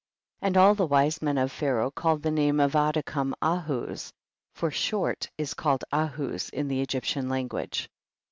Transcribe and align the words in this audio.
5. 0.41 0.47
And 0.47 0.57
all 0.57 0.73
the 0.73 0.87
wise 0.87 1.21
men 1.21 1.37
of 1.37 1.51
Pha 1.51 1.67
raoh 1.75 1.93
called 1.93 2.23
the 2.23 2.31
name 2.31 2.59
of 2.59 2.71
Adikam 2.71 3.35
Ahuz, 3.39 4.11
for 4.55 4.69
i«hort 4.69 5.29
is 5.37 5.53
called 5.53 5.83
Ahuz 5.91 6.49
in 6.49 6.67
the 6.69 6.81
Egyptian 6.81 7.29
language. 7.29 7.87